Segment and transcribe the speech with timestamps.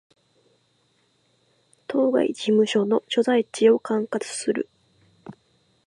[1.85, 4.67] 当該事務所の所在地を管轄する